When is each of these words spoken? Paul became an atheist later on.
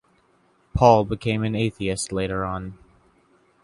Paul 0.73 1.05
became 1.05 1.43
an 1.43 1.53
atheist 1.53 2.11
later 2.11 2.43
on. 2.43 2.75